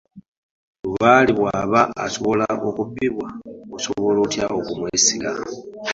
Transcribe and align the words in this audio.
Lubaale 0.83 1.31
bw’aba 1.37 1.81
asobola 2.05 2.45
okubbibwa, 2.67 3.27
osobola 3.77 4.17
otya 4.25 4.45
okumwesiga. 4.59 5.31